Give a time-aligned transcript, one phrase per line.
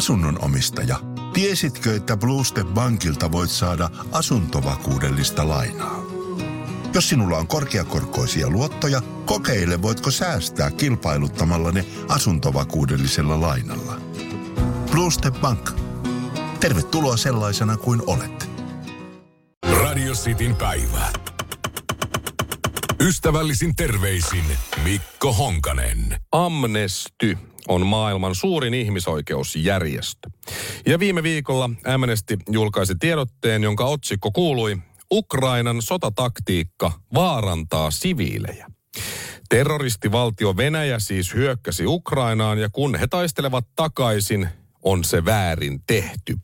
[0.00, 0.96] Asunnon omistaja,
[1.32, 6.02] tiesitkö, että Bluestep Bankilta voit saada asuntovakuudellista lainaa?
[6.94, 14.00] Jos sinulla on korkeakorkoisia luottoja, kokeile voitko säästää kilpailuttamalla ne asuntovakuudellisella lainalla.
[14.90, 15.70] Bluestep Bank.
[16.60, 18.50] Tervetuloa sellaisena kuin olet.
[19.82, 21.12] Radio Cityn päivä.
[23.00, 24.44] Ystävällisin terveisin
[24.84, 26.16] Mikko Honkanen.
[26.32, 27.38] Amnesty
[27.70, 30.30] on maailman suurin ihmisoikeusjärjestö.
[30.86, 34.76] Ja viime viikolla Amnesty julkaisi tiedotteen, jonka otsikko kuului
[35.12, 38.66] Ukrainan sotataktiikka vaarantaa siviilejä.
[39.48, 44.48] Terroristivaltio Venäjä siis hyökkäsi Ukrainaan ja kun he taistelevat takaisin,
[44.82, 46.36] on se väärin tehty.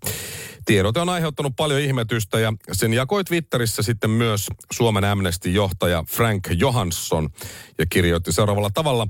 [0.66, 7.28] Tiedote on aiheuttanut paljon ihmetystä ja sen jakoi Twitterissä sitten myös Suomen Amnesty-johtaja Frank Johansson
[7.78, 9.06] ja kirjoitti seuraavalla tavalla.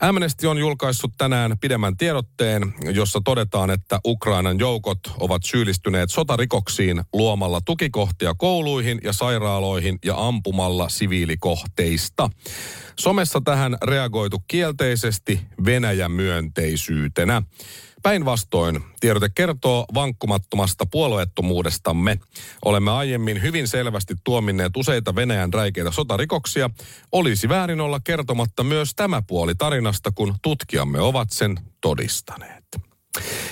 [0.00, 7.60] Amnesty on julkaissut tänään pidemmän tiedotteen, jossa todetaan, että Ukrainan joukot ovat syyllistyneet sotarikoksiin luomalla
[7.64, 12.30] tukikohtia kouluihin ja sairaaloihin ja ampumalla siviilikohteista.
[12.98, 17.42] Somessa tähän reagoitu kielteisesti Venäjän myönteisyytenä.
[18.04, 22.18] Päinvastoin tiedote kertoo vankkumattomasta puolueettomuudestamme.
[22.64, 26.70] Olemme aiemmin hyvin selvästi tuominneet useita Venäjän räikeitä sotarikoksia.
[27.12, 32.93] Olisi väärin olla kertomatta myös tämä puoli tarinasta, kun tutkijamme ovat sen todistaneet.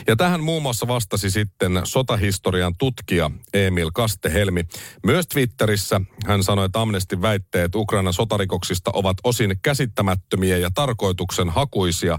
[0.07, 4.65] Ja tähän muun muassa vastasi sitten sotahistorian tutkija Emil Kastehelmi.
[5.07, 12.19] Myös Twitterissä hän sanoi, että Amnestin väitteet Ukrainan sotarikoksista ovat osin käsittämättömiä ja tarkoituksen hakuisia.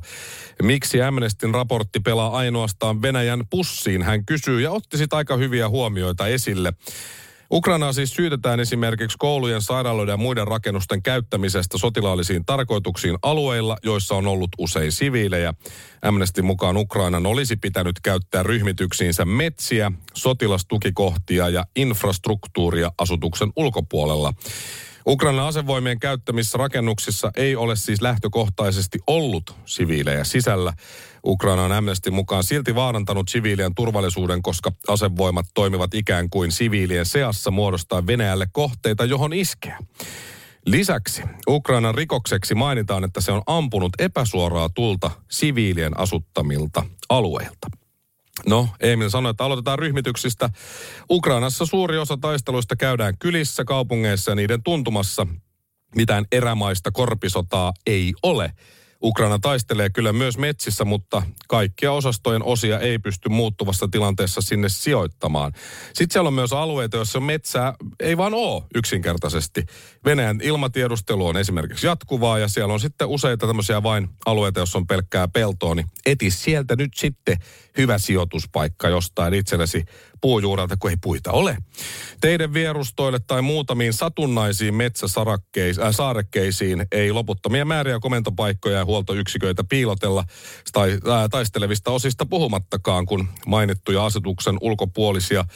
[0.61, 6.28] Miksi Amnestin raportti pelaa ainoastaan Venäjän pussiin, hän kysyy ja otti sitten aika hyviä huomioita
[6.28, 6.73] esille.
[7.53, 14.27] Ukrainaa siis syytetään esimerkiksi koulujen, sairaaloiden ja muiden rakennusten käyttämisestä sotilaallisiin tarkoituksiin alueilla, joissa on
[14.27, 15.53] ollut usein siviilejä.
[16.01, 24.33] Amnesty mukaan Ukrainan olisi pitänyt käyttää ryhmityksiinsä metsiä, sotilastukikohtia ja infrastruktuuria asutuksen ulkopuolella.
[25.07, 30.73] Ukrainan asevoimien käyttämissä rakennuksissa ei ole siis lähtökohtaisesti ollut siviilejä sisällä.
[31.25, 37.51] Ukraina on Amnesty mukaan silti vaarantanut siviilien turvallisuuden, koska asevoimat toimivat ikään kuin siviilien seassa
[37.51, 39.79] muodostaa Venäjälle kohteita, johon iskeä.
[40.66, 47.67] Lisäksi Ukrainan rikokseksi mainitaan, että se on ampunut epäsuoraa tulta siviilien asuttamilta alueilta.
[48.45, 50.50] No, Emil sanoi, että aloitetaan ryhmityksistä.
[51.09, 55.28] Ukrainassa suuri osa taisteluista käydään kylissä, kaupungeissa ja niiden tuntumassa.
[55.95, 58.53] Mitään erämaista korpisotaa ei ole.
[59.03, 65.52] Ukraina taistelee kyllä myös metsissä, mutta kaikkia osastojen osia ei pysty muuttuvassa tilanteessa sinne sijoittamaan.
[65.94, 69.66] Sitten siellä on myös alueita, joissa metsää ei vaan ole yksinkertaisesti.
[70.06, 74.88] Venäjän ilmatiedustelu on esimerkiksi jatkuvaa ja siellä on sitten useita tämmöisiä vain alueita, joissa on
[74.88, 77.38] pelkkää peltoa, niin eti sieltä nyt sitten
[77.78, 79.85] hyvä sijoituspaikka jostain itsellesi
[80.23, 81.57] puujuurelta, kun ei puita ole.
[82.22, 90.23] Teidän vierustoille tai muutamiin satunnaisiin metsäsaarekkeisiin ei loputtomia määriä komentopaikkoja ja huoltoyksiköitä piilotella
[90.72, 95.47] tai ää, taistelevista osista puhumattakaan, kun mainittuja asetuksen ulkopuolisia ää,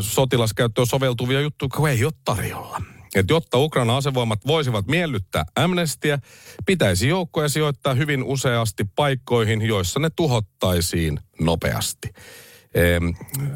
[0.00, 2.82] sotilaskäyttöön soveltuvia juttuja kun ei ole tarjolla.
[3.14, 6.18] Et jotta Ukraina asevoimat voisivat miellyttää amnestia,
[6.66, 12.08] pitäisi joukkoja sijoittaa hyvin useasti paikkoihin, joissa ne tuhottaisiin nopeasti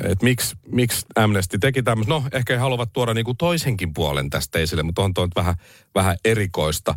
[0.00, 2.14] että miksi, miksi Amnesty teki tämmöistä.
[2.14, 5.54] No, ehkä he haluavat tuoda niinku toisenkin puolen tästä esille, mutta on tuo vähän,
[5.94, 6.94] vähän erikoista.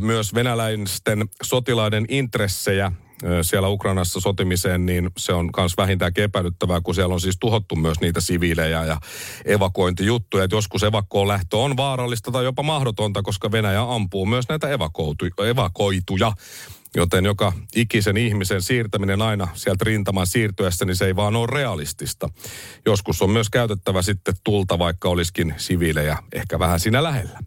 [0.00, 2.92] Myös venäläisten sotilaiden intressejä
[3.42, 8.00] siellä Ukrainassa sotimiseen, niin se on myös vähintäänkin epäilyttävää, kun siellä on siis tuhottu myös
[8.00, 9.00] niitä siviilejä ja
[9.44, 10.44] evakuointijuttuja.
[10.44, 16.32] Että joskus evakoon lähtö on vaarallista tai jopa mahdotonta, koska Venäjä ampuu myös näitä evakoituja.
[16.96, 22.28] Joten joka ikisen ihmisen siirtäminen aina sieltä rintaman siirtyessä, niin se ei vaan ole realistista.
[22.86, 27.38] Joskus on myös käytettävä sitten tulta, vaikka olisikin siviilejä ehkä vähän siinä lähellä.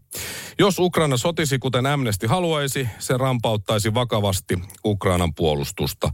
[0.60, 6.12] Jos Ukraina sotisi kuten Amnesty haluaisi, se rampauttaisi vakavasti Ukrainan puolustusta.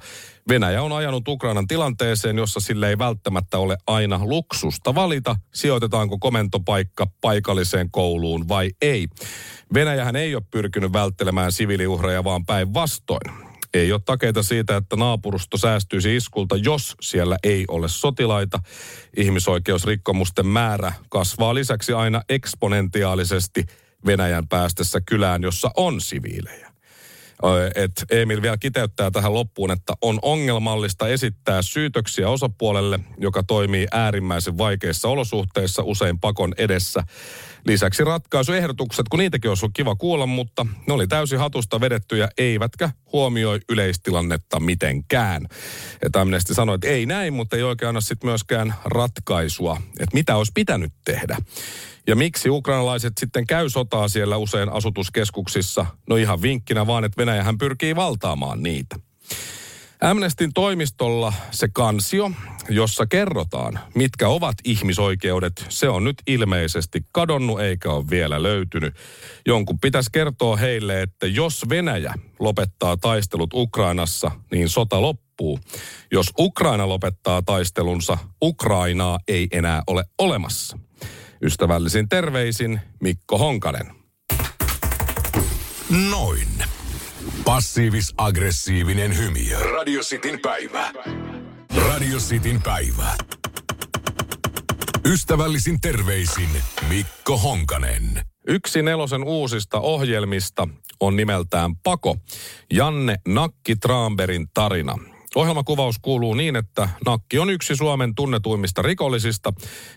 [0.49, 7.07] Venäjä on ajanut Ukrainan tilanteeseen, jossa sille ei välttämättä ole aina luksusta valita, sijoitetaanko komentopaikka
[7.21, 9.07] paikalliseen kouluun vai ei.
[9.73, 13.47] Venäjähän ei ole pyrkinyt välttelemään siviiliuhreja, vaan päinvastoin.
[13.73, 18.59] Ei ole takeita siitä, että naapurusto säästyisi iskulta, jos siellä ei ole sotilaita.
[19.17, 23.65] Ihmisoikeusrikkomusten määrä kasvaa lisäksi aina eksponentiaalisesti
[24.05, 26.66] Venäjän päästessä kylään, jossa on siviilejä.
[27.75, 34.57] Et Emil vielä kiteyttää tähän loppuun, että on ongelmallista esittää syytöksiä osapuolelle, joka toimii äärimmäisen
[34.57, 37.03] vaikeissa olosuhteissa, usein pakon edessä.
[37.65, 42.89] Lisäksi ratkaisuehdotukset, kun niitäkin olisi ollut kiva kuulla, mutta ne oli täysin hatusta vedettyjä, eivätkä
[43.13, 45.47] huomioi yleistilannetta mitenkään.
[46.01, 50.35] Ja Amnesty sanoi, että ei näin, mutta ei oikein anna sitten myöskään ratkaisua, että mitä
[50.35, 51.37] olisi pitänyt tehdä.
[52.07, 55.85] Ja miksi ukrainalaiset sitten käy sotaa siellä usein asutuskeskuksissa?
[56.09, 58.95] No ihan vinkkinä vaan, että Venäjähän pyrkii valtaamaan niitä.
[60.01, 62.31] Amnestin toimistolla se kansio,
[62.69, 68.95] jossa kerrotaan, mitkä ovat ihmisoikeudet, se on nyt ilmeisesti kadonnut eikä ole vielä löytynyt.
[69.45, 75.59] Jonkun pitäisi kertoa heille, että jos Venäjä lopettaa taistelut Ukrainassa, niin sota loppuu.
[76.11, 80.77] Jos Ukraina lopettaa taistelunsa, Ukrainaa ei enää ole olemassa.
[81.41, 83.91] Ystävällisin terveisin Mikko Honkanen.
[86.09, 86.47] Noin.
[87.45, 89.59] Passiivis-aggressiivinen hymiö.
[89.59, 90.93] Radio Cityn päivä.
[91.87, 93.15] Radio Cityn päivä.
[95.05, 96.49] Ystävällisin terveisin
[96.89, 98.21] Mikko Honkanen.
[98.47, 100.67] Yksi nelosen uusista ohjelmista
[100.99, 102.17] on nimeltään Pako.
[102.73, 104.97] Janne Nakki Traamberin tarina.
[105.37, 109.53] Ohjelmakuvaus kuuluu niin, että Nakki on yksi Suomen tunnetuimmista rikollisista,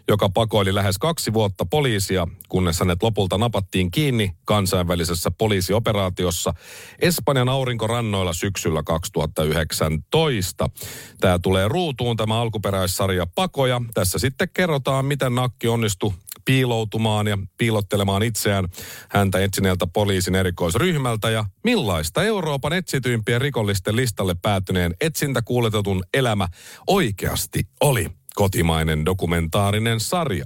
[0.09, 6.55] joka pakoili lähes kaksi vuotta poliisia, kunnes hänet lopulta napattiin kiinni kansainvälisessä poliisioperaatiossa
[6.99, 10.71] Espanjan aurinkorannoilla syksyllä 2019.
[11.21, 13.81] Tämä tulee ruutuun tämä alkuperäissarja Pakoja.
[13.95, 16.13] Tässä sitten kerrotaan, miten Nakki onnistui
[16.45, 18.69] piiloutumaan ja piilottelemaan itseään
[19.09, 26.49] häntä etsineeltä poliisin erikoisryhmältä ja millaista Euroopan etsityimpien rikollisten listalle päätyneen etsintäkuuletetun elämä
[26.87, 30.45] oikeasti oli kotimainen dokumentaarinen sarja.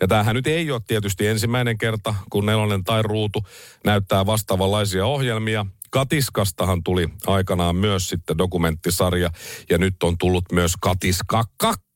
[0.00, 3.46] Ja tämähän nyt ei ole tietysti ensimmäinen kerta, kun Nelonen tai Ruutu
[3.84, 5.66] näyttää vastaavanlaisia ohjelmia.
[5.90, 9.30] Katiskastahan tuli aikanaan myös sitten dokumenttisarja
[9.70, 11.87] ja nyt on tullut myös Katiska 2 kakkonen,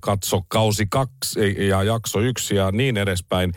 [0.00, 3.52] katso kausi kaksi ja jakso yksi ja niin edespäin.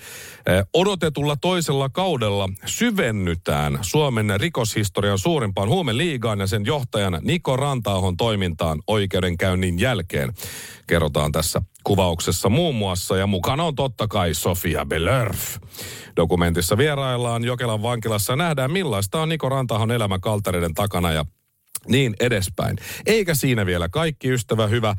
[0.74, 9.80] Odotetulla toisella kaudella syvennytään Suomen rikoshistorian suurimpaan huumeliigaan ja sen johtajan Niko Rantaahon toimintaan oikeudenkäynnin
[9.80, 10.34] jälkeen.
[10.88, 15.58] Kerrotaan tässä kuvauksessa muun muassa ja mukana on totta kai Sofia Belörf.
[16.16, 21.26] Dokumentissa vieraillaan Jokelan vankilassa nähdään millaista on Niko Rantahon elämä kaltereiden takana ja
[21.88, 22.78] niin edespäin.
[23.06, 24.96] Eikä siinä vielä kaikki, ystävä hyvä.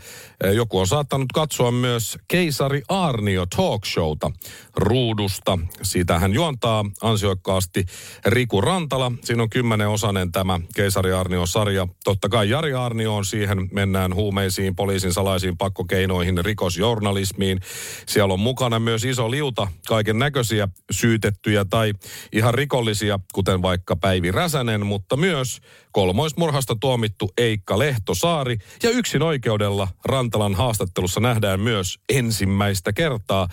[0.55, 4.31] Joku on saattanut katsoa myös Keisari Arnio talk showta
[4.77, 5.59] ruudusta.
[5.82, 7.87] Siitä hän juontaa ansiokkaasti
[8.27, 9.12] Riku Rantala.
[9.25, 11.88] Siinä on kymmenen osanen tämä Keisari Arnio-sarja.
[12.05, 13.69] Totta kai Jari Arnio on siihen.
[13.73, 17.61] Mennään huumeisiin, poliisin salaisiin pakkokeinoihin, rikosjournalismiin.
[18.06, 21.93] Siellä on mukana myös iso liuta kaiken näköisiä syytettyjä tai
[22.33, 25.61] ihan rikollisia, kuten vaikka Päivi Räsänen, mutta myös
[25.93, 33.49] kolmoismurhasta tuomittu Eikka Lehtosaari ja yksin oikeudella Rantalan haastattelussa nähdään myös ensimmäistä kertaa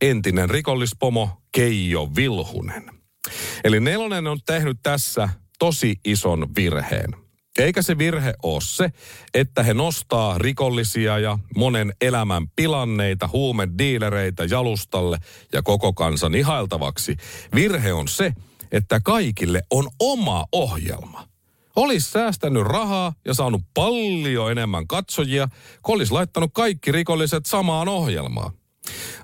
[0.00, 2.90] entinen rikollispomo Keijo Vilhunen.
[3.64, 5.28] Eli Nelonen on tehnyt tässä
[5.58, 7.14] tosi ison virheen.
[7.58, 8.90] Eikä se virhe ole se,
[9.34, 15.18] että he nostaa rikollisia ja monen elämän pilanneita, huumediilereitä jalustalle
[15.52, 17.16] ja koko kansan ihailtavaksi.
[17.54, 18.32] Virhe on se,
[18.72, 21.31] että kaikille on oma ohjelma
[21.76, 25.48] olisi säästänyt rahaa ja saanut paljon enemmän katsojia,
[25.82, 28.52] kun olisi laittanut kaikki rikolliset samaan ohjelmaan.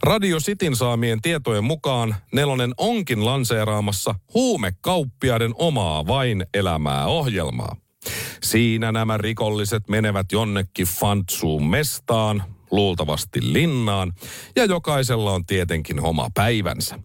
[0.03, 7.77] Radio Cityn saamien tietojen mukaan Nelonen onkin lanseeraamassa huumekauppiaiden omaa vain elämää ohjelmaa.
[8.43, 14.13] Siinä nämä rikolliset menevät jonnekin fantsuun mestaan, luultavasti linnaan,
[14.57, 16.99] ja jokaisella on tietenkin oma päivänsä.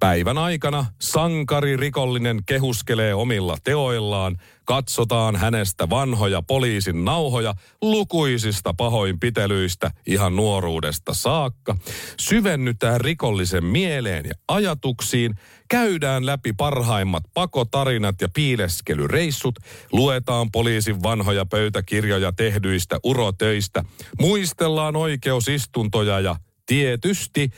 [0.00, 10.36] Päivän aikana sankari rikollinen kehuskelee omilla teoillaan, katsotaan hänestä vanhoja poliisin nauhoja lukuisista pahoinpitelyistä ihan
[10.36, 11.76] nuoruudesta saakka,
[12.20, 15.34] syvennytään rikollisen mieleen ja ajatuksiin,
[15.68, 19.54] käydään läpi parhaimmat pakotarinat ja piileskelyreissut,
[19.92, 23.84] luetaan poliisin vanhoja pöytäkirjoja tehdyistä urotöistä,
[24.20, 27.50] muistellaan oikeusistuntoja ja Tietysti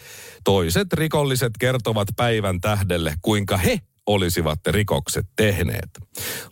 [0.44, 5.90] toiset rikolliset kertovat päivän tähdelle, kuinka he olisivat rikokset tehneet.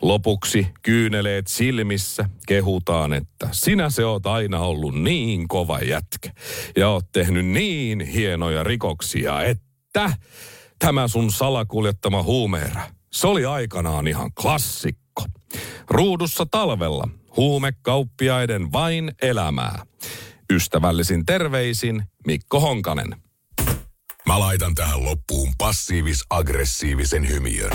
[0.01, 6.29] Lopuksi kyyneleet silmissä kehutaan, että sinä se oot aina ollut niin kova jätkä
[6.75, 10.13] ja oot tehnyt niin hienoja rikoksia, että
[10.79, 15.23] tämä sun salakuljettama huumeera, se oli aikanaan ihan klassikko.
[15.89, 19.83] Ruudussa talvella huumekauppiaiden vain elämää.
[20.53, 23.26] Ystävällisin terveisin Mikko Honkanen.
[24.27, 27.71] Mä laitan tähän loppuun passiivis-aggressiivisen hymiön.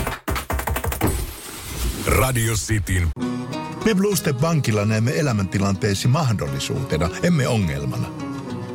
[2.07, 3.07] Radio Cityn.
[3.85, 8.07] Me Bluestep Bankilla näemme elämäntilanteesi mahdollisuutena, emme ongelmana.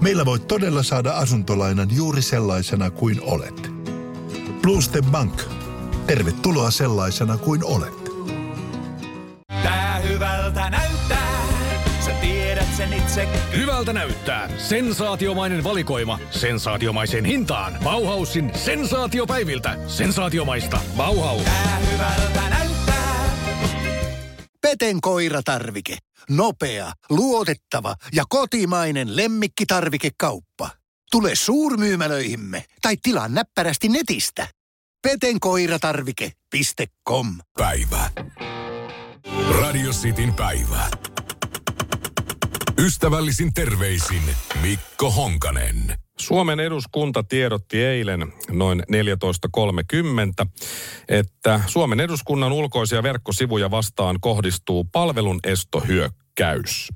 [0.01, 3.71] Meillä voit todella saada asuntolainan juuri sellaisena kuin olet.
[4.63, 5.43] Blue Step Bank.
[6.07, 8.11] Tervetuloa sellaisena kuin olet.
[9.63, 10.78] Tää hyvältä sen
[13.09, 13.29] itse.
[13.57, 14.49] Hyvältä näyttää.
[14.59, 16.19] Sensaatiomainen valikoima.
[16.31, 17.79] Sensaatiomaiseen hintaan.
[17.85, 19.77] Bauhausin sensaatiopäiviltä.
[19.87, 20.81] Sensaatiomaista.
[20.97, 21.43] Bauhaus.
[21.43, 23.29] Tää hyvältä näyttää.
[24.61, 25.97] Peten koiratarvike.
[26.31, 30.71] Nopea, luotettava ja kotimainen lemmikkitarvikekauppa.
[31.11, 34.49] Tule suurmyymälöihimme tai tilaa näppärästi netistä.
[35.03, 37.27] petenkoiratarvike.com
[37.59, 38.11] Päivä.
[39.61, 40.91] Radio Cityn päivä.
[42.79, 44.23] Ystävällisin terveisin
[44.63, 45.95] Mikko Honkanen.
[46.19, 48.83] Suomen eduskunta tiedotti eilen noin
[50.43, 50.49] 14.30,
[51.09, 56.89] että Suomen eduskunnan ulkoisia verkkosivuja vastaan kohdistuu palvelun estohyökkäys.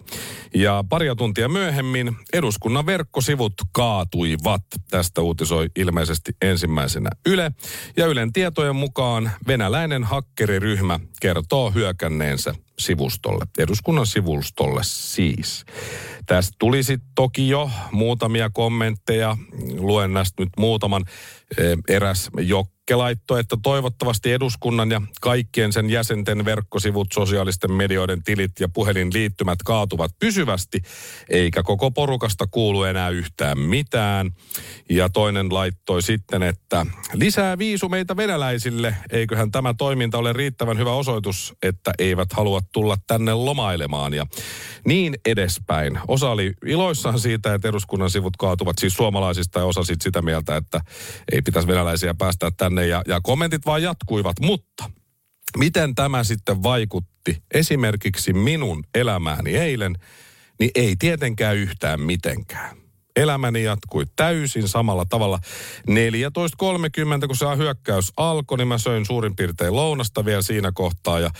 [0.55, 4.65] Ja paria tuntia myöhemmin eduskunnan verkkosivut kaatuivat.
[4.91, 7.53] Tästä uutisoi ilmeisesti ensimmäisenä Yle.
[7.97, 15.65] Ja Ylen tietojen mukaan venäläinen hakkeriryhmä kertoo hyökänneensä sivustolle, eduskunnan sivustolle siis.
[16.27, 16.81] Tästä tuli
[17.15, 19.37] toki jo muutamia kommentteja.
[19.79, 21.05] Luen näistä nyt muutaman.
[21.89, 28.69] Eräs Jokke laittoi, että toivottavasti eduskunnan ja kaikkien sen jäsenten verkkosivut, sosiaalisten medioiden tilit ja
[28.69, 30.83] puhelinliittymät kaatuvat pysyvästi,
[31.29, 34.31] eikä koko porukasta kuulu enää yhtään mitään.
[34.91, 41.55] Ja toinen laittoi sitten, että lisää viisumeita venäläisille, eiköhän tämä toiminta ole riittävän hyvä osoitus,
[41.63, 44.27] että eivät halua tulla tänne lomailemaan ja
[44.87, 46.01] niin edespäin.
[46.09, 50.57] Osa oli iloissaan siitä, että eduskunnan sivut kaatuvat siis suomalaisista ja osa sitten sitä mieltä,
[50.57, 50.81] että
[51.33, 54.91] ei pitäisi venäläisiä päästää tänne ja, ja kommentit vaan jatkuivat, mutta
[55.59, 59.95] miten tämä sitten vaikutti esimerkiksi minun elämääni eilen,
[60.61, 62.82] niin ei tietenkään yhtään mitenkään.
[63.17, 65.39] Elämäni jatkui täysin samalla tavalla.
[65.91, 71.21] 14.30, kun se hyökkäys alkoi, niin mä söin suurin piirtein lounasta vielä siinä kohtaa.
[71.21, 71.31] Ja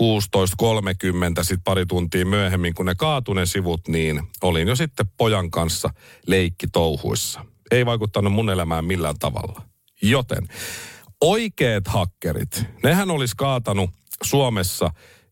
[0.00, 5.50] 16.30 sitten pari tuntia myöhemmin, kun ne kaatu ne sivut, niin olin jo sitten pojan
[5.50, 5.90] kanssa
[6.26, 7.44] leikkitouhuissa.
[7.70, 9.62] Ei vaikuttanut mun elämään millään tavalla.
[10.02, 10.48] Joten
[11.20, 13.90] oikeat hakkerit, nehän olisi kaatanut
[14.22, 14.90] Suomessa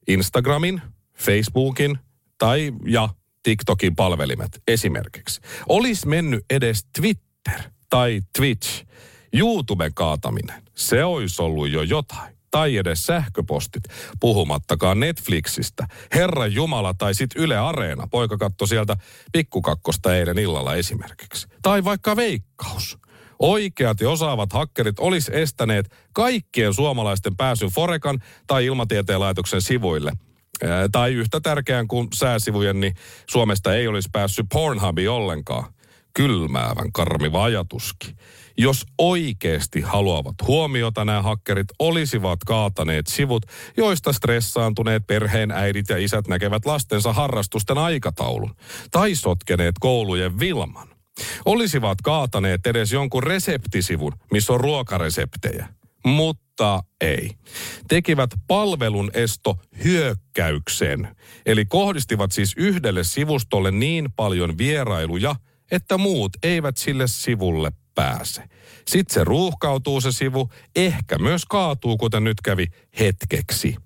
[0.08, 0.82] Instagramin,
[1.18, 1.98] Facebookin
[2.38, 3.08] tai ja
[3.42, 5.40] TikTokin palvelimet esimerkiksi.
[5.68, 8.84] Olisi mennyt edes Twitter tai Twitch,
[9.32, 10.62] YouTuben kaataminen.
[10.74, 12.38] Se olisi ollut jo jotain.
[12.50, 13.82] Tai edes sähköpostit,
[14.20, 15.86] puhumattakaan Netflixistä.
[16.14, 18.06] Herra Jumala tai sit Yle Areena.
[18.10, 18.96] Poika katsoi sieltä
[19.32, 21.48] pikkukakkosta eilen illalla esimerkiksi.
[21.62, 22.98] Tai vaikka Veikkaus.
[23.38, 30.12] Oikeat ja osaavat hakkerit olisi estäneet kaikkien suomalaisten pääsyn Forekan tai Ilmatieteen laitoksen sivuille–
[30.92, 32.94] tai yhtä tärkeän kuin sääsivujen, niin
[33.30, 35.72] Suomesta ei olisi päässyt Pornhubi ollenkaan.
[36.14, 38.16] Kylmäävän karmiva ajatuskin.
[38.58, 43.46] Jos oikeasti haluavat huomiota nämä hakkerit, olisivat kaataneet sivut,
[43.76, 48.54] joista stressaantuneet perheen äidit ja isät näkevät lastensa harrastusten aikataulun.
[48.90, 50.88] Tai sotkeneet koulujen Vilman.
[51.44, 55.68] Olisivat kaataneet edes jonkun reseptisivun, missä on ruokareseptejä.
[56.04, 56.47] Mutta
[57.00, 57.30] ei.
[57.88, 61.16] Tekivät palvelun esto hyökkäyksen.
[61.46, 65.34] Eli kohdistivat siis yhdelle sivustolle niin paljon vierailuja,
[65.70, 68.42] että muut eivät sille sivulle pääse.
[68.88, 72.66] Sitten se ruuhkautuu se sivu, ehkä myös kaatuu, kuten nyt kävi
[72.98, 73.76] hetkeksi.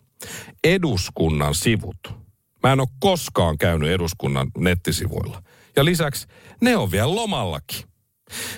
[0.65, 2.15] Eduskunnan sivut.
[2.63, 5.43] Mä en ole koskaan käynyt eduskunnan nettisivuilla.
[5.77, 6.27] Ja lisäksi
[6.61, 7.85] ne on vielä lomallakin.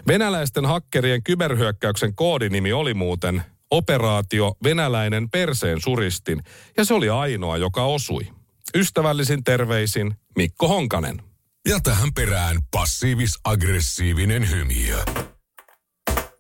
[0.07, 3.43] Venäläisten hakkerien kyberhyökkäyksen koodinimi oli muuten
[3.77, 6.43] operaatio Venäläinen perseen suristin,
[6.77, 8.27] ja se oli ainoa, joka osui.
[8.75, 11.23] Ystävällisin terveisin Mikko Honkanen.
[11.69, 15.05] Ja tähän perään passiivis-aggressiivinen hymiö.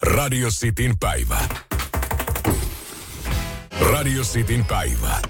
[0.02, 1.38] Radio Cityn päivä.
[3.80, 5.22] Radio Cityn päivä.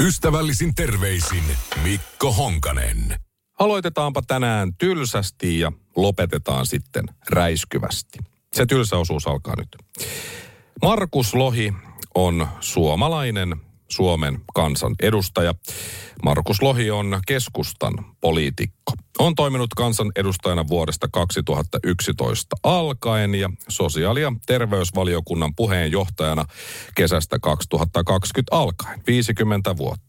[0.00, 1.44] Ystävällisin terveisin
[1.82, 3.16] Mikko Honkanen.
[3.58, 8.18] Aloitetaanpa tänään tylsästi ja lopetetaan sitten räiskyvästi.
[8.54, 9.68] Se tylsä osuus alkaa nyt.
[10.82, 11.72] Markus Lohi
[12.14, 13.56] on suomalainen
[13.88, 15.54] Suomen kansan edustaja.
[16.24, 18.92] Markus Lohi on keskustan poliitikko.
[19.18, 26.44] On toiminut kansan edustajana vuodesta 2011 alkaen ja sosiaali- ja terveysvaliokunnan puheenjohtajana
[26.94, 30.03] kesästä 2020 alkaen, 50 vuotta.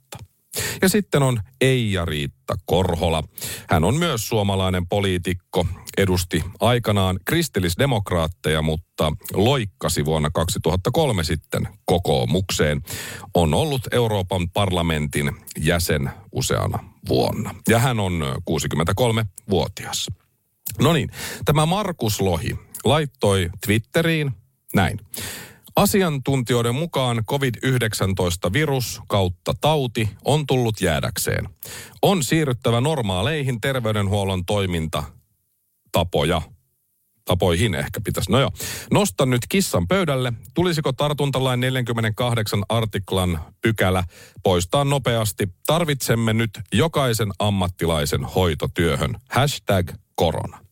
[0.82, 3.24] Ja sitten on Eija-Riitta Korhola.
[3.70, 12.82] Hän on myös suomalainen poliitikko, edusti aikanaan kristillisdemokraatteja, mutta loikkasi vuonna 2003 sitten kokoomukseen.
[13.34, 17.56] On ollut Euroopan parlamentin jäsen useana vuonna.
[17.70, 20.08] Ja hän on 63-vuotias.
[20.80, 21.10] No niin,
[21.46, 24.32] tämä Markus Lohi laittoi Twitteriin
[24.76, 25.00] näin.
[25.76, 31.50] Asiantuntijoiden mukaan COVID-19-virus kautta tauti on tullut jäädäkseen.
[32.02, 36.42] On siirryttävä normaaleihin terveydenhuollon toimintatapoja.
[37.26, 38.32] Tapoihin ehkä pitäisi.
[38.32, 38.52] No joo.
[38.92, 40.34] Nostan nyt kissan pöydälle.
[40.54, 44.04] Tulisiko tartuntalain 48 artiklan pykälä
[44.44, 45.50] poistaa nopeasti?
[45.68, 49.16] Tarvitsemme nyt jokaisen ammattilaisen hoitotyöhön.
[49.30, 50.65] Hashtag korona.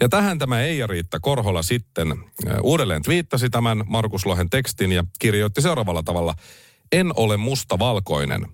[0.00, 5.62] Ja tähän tämä Eija-Riitta Korhola sitten äh, uudelleen twiittasi tämän Markus Lohen tekstin ja kirjoitti
[5.62, 6.34] seuraavalla tavalla.
[6.92, 8.46] En ole mustavalkoinen.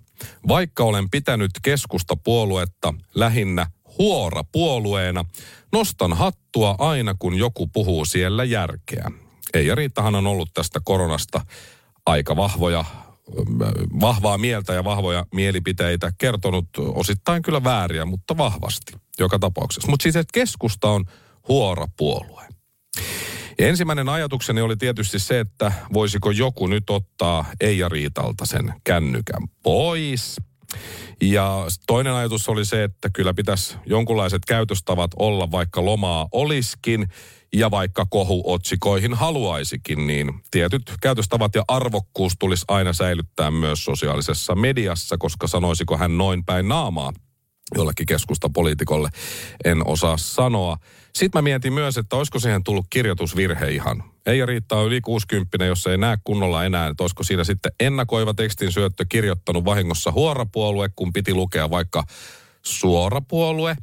[0.49, 3.67] Vaikka olen pitänyt keskustapuoluetta lähinnä
[3.99, 5.25] huora-puolueena,
[5.73, 9.11] nostan hattua aina kun joku puhuu siellä järkeä.
[9.55, 11.41] Eija Riittahan on ollut tästä koronasta
[12.07, 12.85] aika vahvoja
[14.01, 19.91] vahvaa mieltä ja vahvoja mielipiteitä, kertonut osittain kyllä vääriä, mutta vahvasti joka tapauksessa.
[19.91, 21.05] Mutta siis, että keskusta on
[21.49, 22.43] huora puolue.
[23.59, 29.43] Ja ensimmäinen ajatukseni oli tietysti se, että voisiko joku nyt ottaa Eija Riitalta sen kännykän
[29.63, 30.37] pois.
[31.21, 37.09] Ja toinen ajatus oli se, että kyllä pitäisi jonkunlaiset käytöstavat olla, vaikka lomaa oliskin
[37.55, 45.19] ja vaikka kohuotsikoihin haluaisikin, niin tietyt käytöstavat ja arvokkuus tulisi aina säilyttää myös sosiaalisessa mediassa,
[45.19, 47.13] koska sanoisiko hän noin päin naamaa
[47.75, 49.09] jollekin keskustapoliitikolle,
[49.65, 50.77] en osaa sanoa.
[51.15, 54.05] Sitten mä mietin myös, että olisiko siihen tullut kirjoitusvirhe ihan.
[54.27, 58.73] Ei riittää yli 60, jos ei näe kunnolla enää, että olisiko siinä sitten ennakoiva tekstin
[58.73, 62.05] syöttö kirjoittanut vahingossa huorapuolue, kun piti lukea vaikka
[62.63, 63.77] suorapuolue.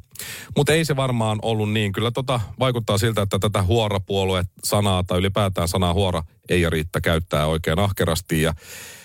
[0.56, 1.92] Mutta ei se varmaan ollut niin.
[1.92, 7.78] Kyllä tota vaikuttaa siltä, että tätä huorapuolue-sanaa tai ylipäätään sanaa huora ei riittää käyttää oikein
[7.78, 8.42] ahkerasti.
[8.42, 8.54] Ja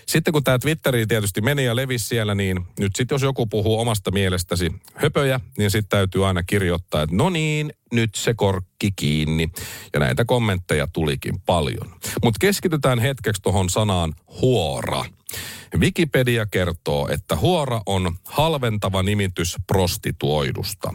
[0.10, 3.80] sitten kun tämä Twitteri tietysti meni ja levisi siellä, niin nyt sitten jos joku puhuu
[3.80, 9.50] omasta mielestäsi höpöjä, niin sitten täytyy aina kirjoittaa, että no niin, nyt se korkki kiinni.
[9.94, 11.96] Ja näitä kommentteja tulikin paljon.
[12.24, 15.06] Mutta keskitytään hetkeksi tuohon sanaan huora.
[15.78, 20.94] Wikipedia kertoo, että huora on halventava nimitys prostituoidusta.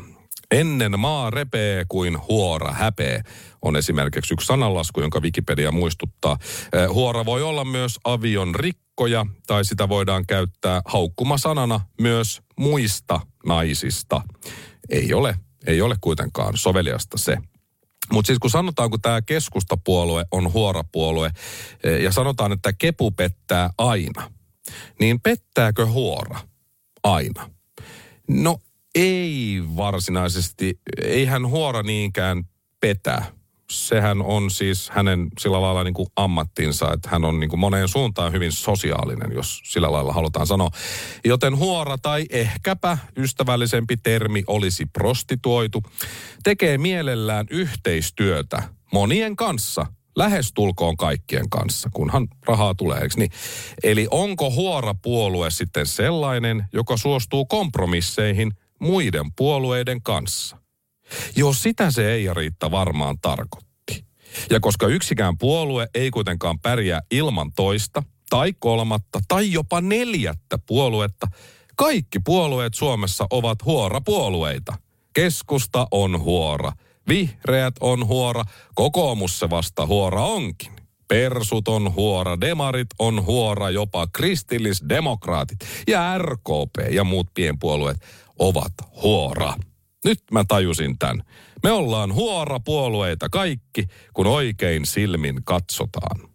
[0.55, 3.21] Ennen maa repee kuin huora häpee
[3.63, 6.39] on esimerkiksi yksi sananlasku, jonka Wikipedia muistuttaa.
[6.89, 14.21] Huora voi olla myös avion rikkoja tai sitä voidaan käyttää haukkumasanana myös muista naisista.
[14.91, 15.37] Ei ole,
[15.67, 17.39] ei ole kuitenkaan soveliasta se.
[18.13, 21.31] Mutta siis kun sanotaan, kun tämä keskustapuolue on huorapuolue
[21.85, 24.31] eh, ja sanotaan, että kepu pettää aina,
[25.01, 26.41] niin pettääkö huora
[27.03, 27.51] aina?
[28.29, 28.59] No
[28.95, 32.45] ei varsinaisesti, eihän huora niinkään
[32.81, 33.23] petä.
[33.71, 37.89] Sehän on siis hänen sillä lailla niin kuin ammattinsa, että hän on niin kuin moneen
[37.89, 40.71] suuntaan hyvin sosiaalinen, jos sillä lailla halutaan sanoa.
[41.25, 45.83] Joten huora tai ehkäpä ystävällisempi termi olisi prostituoitu,
[46.43, 53.31] tekee mielellään yhteistyötä monien kanssa, lähestulkoon kaikkien kanssa, kunhan rahaa tulee, eikö niin?
[53.83, 58.53] Eli onko huora puolue sitten sellainen, joka suostuu kompromisseihin–
[58.85, 60.57] muiden puolueiden kanssa.
[61.37, 64.05] Joo, sitä se ei Riitta varmaan tarkoitti.
[64.51, 71.27] Ja koska yksikään puolue ei kuitenkaan pärjää ilman toista, tai kolmatta, tai jopa neljättä puoluetta,
[71.77, 74.75] kaikki puolueet Suomessa ovat huora-puolueita.
[75.15, 76.73] Keskusta on huora,
[77.09, 78.45] vihreät on huora,
[78.75, 80.73] kokoomus se vasta huora onkin.
[81.09, 87.97] Persut on huora, demarit on huora, jopa kristillisdemokraatit ja RKP ja muut pienpuolueet
[88.39, 89.55] ovat huora.
[90.05, 91.23] Nyt mä tajusin tämän.
[91.63, 96.35] Me ollaan huora-puolueita kaikki, kun oikein silmin katsotaan.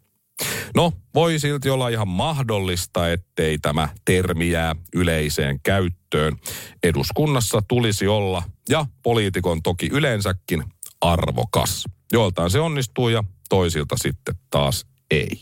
[0.75, 6.35] No, voi silti olla ihan mahdollista, ettei tämä termi jää yleiseen käyttöön.
[6.83, 10.63] Eduskunnassa tulisi olla, ja poliitikon toki yleensäkin,
[11.01, 11.83] arvokas.
[12.11, 15.39] Joiltain se onnistuu ja toisilta sitten taas ei.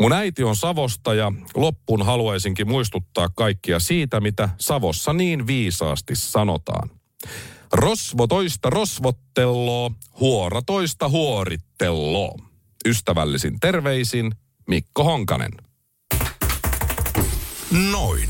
[0.00, 6.90] Mun äiti on Savosta ja loppuun haluaisinkin muistuttaa kaikkia siitä, mitä Savossa niin viisaasti sanotaan.
[7.72, 12.38] Rosvo toista rosvottelloo, huora toista huorittelloo.
[12.86, 14.32] Ystävällisin terveisin
[14.68, 15.52] Mikko Honkanen.
[17.92, 18.28] Noin.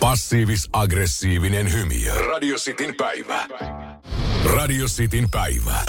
[0.00, 2.26] Passiivis-aggressiivinen hymy.
[2.28, 3.48] Radio Cityn päivä.
[4.44, 5.84] Radio Cityn päivä.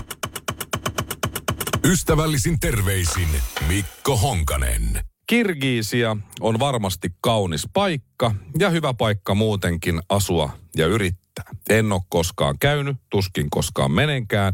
[1.89, 3.27] Ystävällisin terveisin
[3.67, 5.03] Mikko Honkanen.
[5.27, 11.45] Kirgiisia on varmasti kaunis paikka ja hyvä paikka muutenkin asua ja yrittää.
[11.69, 14.53] En ole koskaan käynyt, tuskin koskaan menenkään.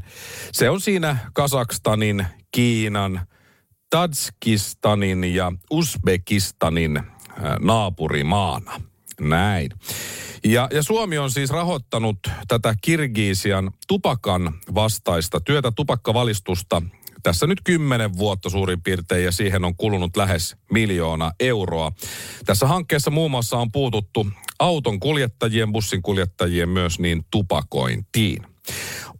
[0.51, 3.27] Se on siinä Kasakstanin, Kiinan,
[3.89, 7.01] Tadskistanin ja Uzbekistanin
[7.59, 8.81] naapurimaana.
[9.21, 9.69] Näin.
[10.43, 12.17] Ja, ja Suomi on siis rahoittanut
[12.47, 16.81] tätä Kirgiisian tupakan vastaista työtä, tupakkavalistusta
[17.25, 21.91] Tässä nyt kymmenen vuotta suurin piirtein ja siihen on kulunut lähes miljoona euroa.
[22.45, 24.27] Tässä hankkeessa muun muassa on puututtu
[24.59, 28.43] auton kuljettajien, bussin kuljettajien myös niin tupakointiin.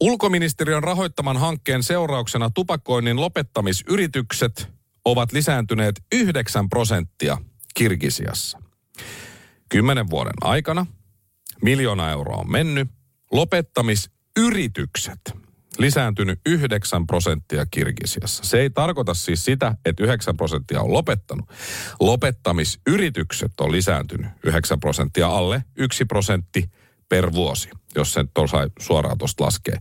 [0.02, 4.70] Ulkoministeriön rahoittaman hankkeen seurauksena tupakoinnin lopettamisyritykset
[5.06, 7.38] ovat lisääntyneet 9 prosenttia
[7.74, 8.62] Kirgisiassa.
[9.70, 10.86] Kymmenen vuoden aikana
[11.62, 12.90] miljoona euroa on mennyt.
[13.32, 15.45] Lopettamisyritykset
[15.78, 18.44] lisääntynyt 9 prosenttia Kirgisiassa.
[18.44, 21.50] Se ei tarkoita siis sitä, että 9 prosenttia on lopettanut.
[22.00, 26.70] Lopettamisyritykset on lisääntynyt 9 prosenttia alle 1 prosentti
[27.10, 29.78] per vuosi, jos sen tuossa suoraan tuosta laskee.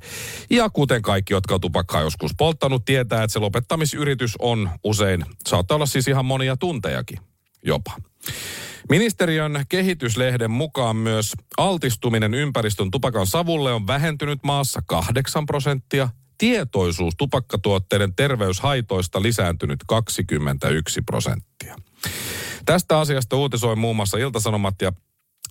[0.51, 5.75] Ja kuten kaikki, jotka on tupakkaa joskus polttanut, tietää, että se lopettamisyritys on usein, saattaa
[5.75, 7.19] olla siis ihan monia tuntejakin
[7.65, 7.93] jopa.
[8.89, 16.09] Ministeriön kehityslehden mukaan myös altistuminen ympäristön tupakan savulle on vähentynyt maassa 8 prosenttia.
[16.39, 21.77] Tietoisuus tupakkatuotteiden terveyshaitoista lisääntynyt 21 prosenttia.
[22.67, 24.93] Tästä asiasta uutisoi muun muassa Iltasanomat ja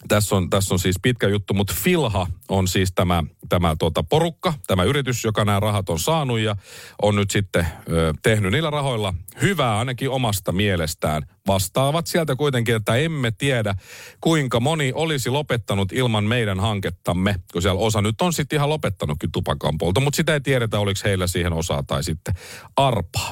[0.08, 4.54] tässä on, tässä on siis pitkä juttu, mutta Filha on siis tämä, tämä tuota porukka,
[4.68, 6.56] tämä yritys, joka nämä rahat on saanut ja
[7.02, 11.24] on nyt sitten ö, tehnyt niillä rahoilla hyvää ainakin omasta mielestään.
[11.48, 13.76] Vastaavat sieltä kuitenkin, että emme tiedä,
[14.22, 19.32] kuinka moni olisi lopettanut ilman meidän hankettamme, kun siellä osa nyt on sitten ihan lopettanutkin
[19.32, 22.34] tupakan polto, mutta sitä ei tiedetä, oliko heillä siihen osaa tai sitten
[22.76, 23.32] arpaa.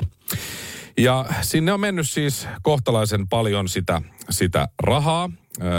[0.97, 5.29] Ja sinne on mennyt siis kohtalaisen paljon sitä, sitä rahaa.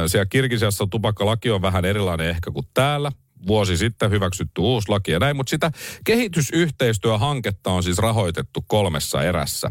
[0.07, 3.13] Siellä Kirgisiassa tupakkalaki on vähän erilainen ehkä kuin täällä.
[3.47, 5.71] Vuosi sitten hyväksytty uusi laki ja näin, mutta sitä
[6.05, 9.71] kehitysyhteistyöhanketta on siis rahoitettu kolmessa erässä.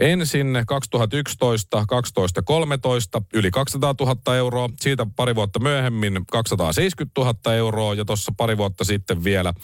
[0.00, 7.94] Ensin 2011, 12, 13 yli 200 000 euroa, siitä pari vuotta myöhemmin 270 000 euroa
[7.94, 9.54] ja tuossa pari vuotta sitten vielä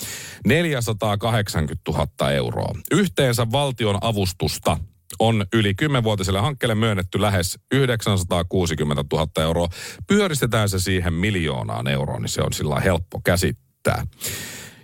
[0.46, 2.74] 480 000 euroa.
[2.90, 4.76] Yhteensä valtion avustusta
[5.18, 9.68] on yli 10-vuotiselle hankkeelle myönnetty lähes 960 000 euroa.
[10.06, 14.06] Pyöristetään se siihen miljoonaan euroon, niin se on sillä helppo käsittää.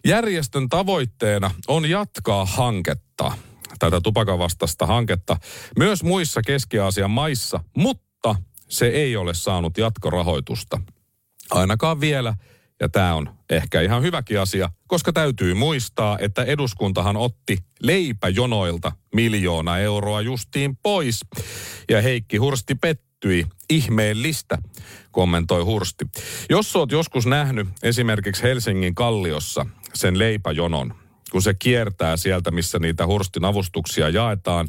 [0.07, 3.33] Järjestön tavoitteena on jatkaa hanketta,
[3.79, 5.37] tätä tupakavastasta hanketta,
[5.79, 8.35] myös muissa Keski-Aasian maissa, mutta
[8.69, 10.81] se ei ole saanut jatkorahoitusta.
[11.51, 12.35] Ainakaan vielä–
[12.81, 19.79] ja tämä on ehkä ihan hyväkin asia, koska täytyy muistaa, että eduskuntahan otti leipäjonoilta miljoona
[19.79, 21.21] euroa justiin pois.
[21.91, 23.47] Ja Heikki Hursti pettyi.
[23.71, 24.59] Ihmeellistä,
[25.11, 26.05] kommentoi Hursti.
[26.51, 30.95] Jos oot joskus nähnyt esimerkiksi Helsingin Kalliossa sen leipäjonon,
[31.31, 34.69] kun se kiertää sieltä, missä niitä hurstin avustuksia jaetaan.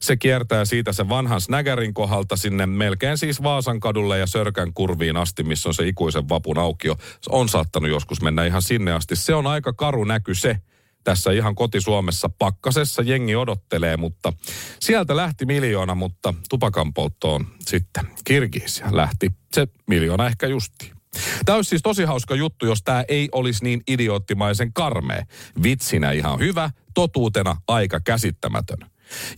[0.00, 5.16] Se kiertää siitä sen vanhan Snägärin kohdalta sinne melkein siis Vaasan kadulle ja Sörkän kurviin
[5.16, 6.96] asti, missä on se ikuisen vapun aukio.
[6.98, 9.16] Se on saattanut joskus mennä ihan sinne asti.
[9.16, 10.56] Se on aika karu näky se,
[11.04, 14.32] tässä ihan koti-Suomessa pakkasessa jengi odottelee, mutta
[14.80, 20.95] sieltä lähti miljoona, mutta tupakan polttoon sitten Kirgisiä lähti se miljoona ehkä justiin.
[21.44, 25.22] Tämä olisi siis tosi hauska juttu, jos tämä ei olisi niin idioottimaisen karmea.
[25.62, 28.78] Vitsinä ihan hyvä, totuutena aika käsittämätön.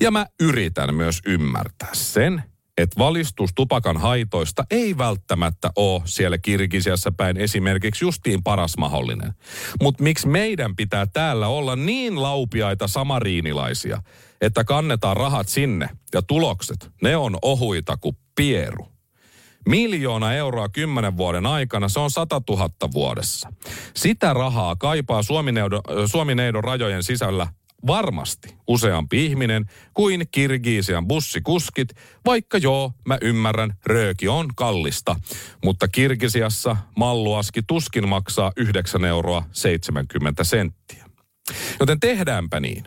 [0.00, 2.42] Ja mä yritän myös ymmärtää sen,
[2.78, 9.32] että valistus tupakan haitoista ei välttämättä ole siellä Kirgisiassa päin esimerkiksi justiin paras mahdollinen.
[9.82, 14.02] Mutta miksi meidän pitää täällä olla niin laupiaita samariinilaisia,
[14.40, 18.97] että kannetaan rahat sinne ja tulokset, ne on ohuita kuin pieru.
[19.68, 23.52] Miljoona euroa kymmenen vuoden aikana, se on 100 000 vuodessa.
[23.96, 25.22] Sitä rahaa kaipaa
[26.06, 27.46] Suomi-neidon rajojen sisällä
[27.86, 31.88] varmasti useampi ihminen kuin Kirgiisian bussikuskit,
[32.26, 35.16] vaikka joo, mä ymmärrän, rööki on kallista.
[35.64, 41.04] Mutta Kirgisiassa malluaski tuskin maksaa 9 euroa 70 senttiä.
[41.80, 42.84] Joten tehdäänpä niin,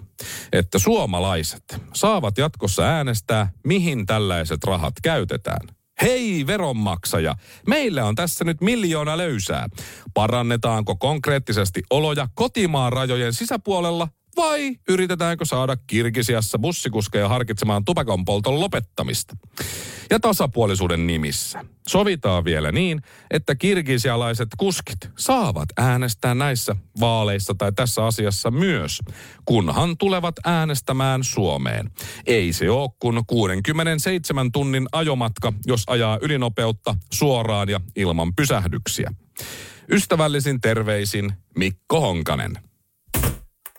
[0.51, 1.63] että suomalaiset
[1.93, 5.67] saavat jatkossa äänestää, mihin tällaiset rahat käytetään–
[6.01, 7.35] Hei veronmaksaja,
[7.67, 9.67] meillä on tässä nyt miljoona löysää.
[10.13, 14.07] Parannetaanko konkreettisesti oloja kotimaan rajojen sisäpuolella
[14.41, 19.37] vai yritetäänkö saada Kirgisiassa bussikuskeja harkitsemaan tupakan polton lopettamista?
[20.09, 23.01] Ja tasapuolisuuden nimissä sovitaan vielä niin,
[23.31, 28.99] että kirgisialaiset kuskit saavat äänestää näissä vaaleissa tai tässä asiassa myös,
[29.45, 31.91] kunhan tulevat äänestämään Suomeen.
[32.25, 39.13] Ei se ole kun 67 tunnin ajomatka, jos ajaa ylinopeutta suoraan ja ilman pysähdyksiä.
[39.91, 42.70] Ystävällisin terveisin Mikko Honkanen.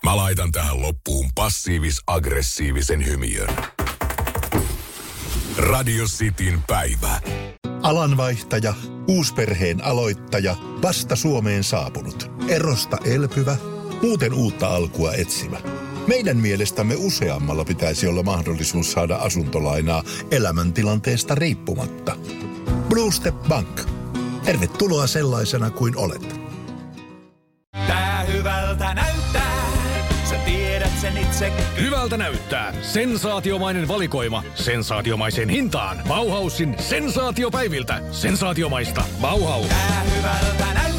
[0.05, 3.49] Mä laitan tähän loppuun passiivis-aggressiivisen hymiön.
[5.59, 7.21] Radio Cityn päivä.
[7.83, 8.75] Alanvaihtaja,
[9.09, 13.57] uusperheen aloittaja, vasta Suomeen saapunut, erosta elpyvä,
[14.03, 15.61] muuten uutta alkua etsimä.
[16.07, 22.17] Meidän mielestämme useammalla pitäisi olla mahdollisuus saada asuntolainaa elämäntilanteesta riippumatta.
[22.89, 23.81] Blue Step Bank.
[24.45, 26.42] Tervetuloa sellaisena kuin olet.
[31.47, 31.81] Itse.
[31.81, 32.73] Hyvältä näyttää.
[32.83, 34.43] Sensaatiomainen valikoima.
[34.55, 36.03] Sensaatiomaiseen hintaan.
[36.09, 38.01] Bauhausin sensaatiopäiviltä.
[38.11, 39.05] Sensaatiomaista.
[39.21, 39.67] Bauhaus.
[39.67, 40.92] Tää hyvältä näyttää.